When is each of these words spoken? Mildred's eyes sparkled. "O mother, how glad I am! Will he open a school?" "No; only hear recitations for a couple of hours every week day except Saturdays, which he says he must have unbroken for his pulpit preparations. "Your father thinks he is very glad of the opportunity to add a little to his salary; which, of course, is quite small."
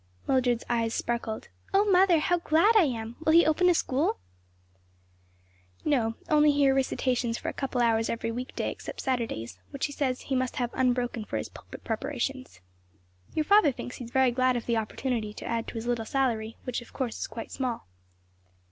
Mildred's 0.27 0.63
eyes 0.67 0.95
sparkled. 0.95 1.49
"O 1.75 1.85
mother, 1.85 2.17
how 2.17 2.39
glad 2.39 2.75
I 2.75 2.85
am! 2.85 3.17
Will 3.23 3.33
he 3.33 3.45
open 3.45 3.69
a 3.69 3.75
school?" 3.75 4.17
"No; 5.85 6.15
only 6.27 6.51
hear 6.51 6.73
recitations 6.73 7.37
for 7.37 7.49
a 7.49 7.53
couple 7.53 7.81
of 7.81 7.85
hours 7.85 8.09
every 8.09 8.31
week 8.31 8.55
day 8.55 8.71
except 8.71 8.99
Saturdays, 9.01 9.59
which 9.69 9.85
he 9.85 9.91
says 9.91 10.21
he 10.21 10.35
must 10.35 10.55
have 10.55 10.71
unbroken 10.73 11.23
for 11.23 11.37
his 11.37 11.49
pulpit 11.49 11.83
preparations. 11.83 12.61
"Your 13.35 13.45
father 13.45 13.71
thinks 13.71 13.97
he 13.97 14.05
is 14.05 14.09
very 14.09 14.31
glad 14.31 14.57
of 14.57 14.65
the 14.65 14.75
opportunity 14.75 15.35
to 15.35 15.45
add 15.45 15.65
a 15.69 15.73
little 15.75 15.95
to 15.97 16.01
his 16.01 16.09
salary; 16.09 16.57
which, 16.63 16.81
of 16.81 16.93
course, 16.93 17.19
is 17.19 17.27
quite 17.27 17.51
small." 17.51 17.85